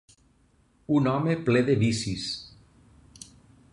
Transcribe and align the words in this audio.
Un 0.99 1.09
home 1.11 1.35
ple 1.49 1.63
de 1.67 1.75
vicis. 1.83 2.25